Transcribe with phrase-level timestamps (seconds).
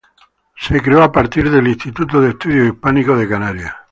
[0.57, 3.75] Se creó a partir del Instituto de Estudios Hispánicos de Canarias.